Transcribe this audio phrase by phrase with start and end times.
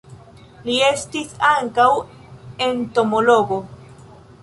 [0.69, 1.87] Li estis ankaŭ
[2.71, 3.65] entomologo.